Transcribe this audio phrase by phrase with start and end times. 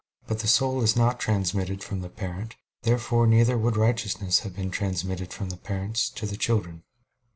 [0.25, 2.55] But the soul is not transmitted from the parent.
[2.81, 6.81] Therefore neither would righteousness have been transmitted from parents, to the children.